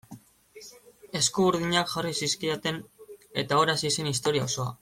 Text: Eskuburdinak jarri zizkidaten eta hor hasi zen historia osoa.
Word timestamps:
Eskuburdinak 1.19 1.93
jarri 1.93 2.15
zizkidaten 2.23 2.83
eta 3.45 3.61
hor 3.63 3.75
hasi 3.75 3.97
zen 3.99 4.15
historia 4.15 4.53
osoa. 4.53 4.71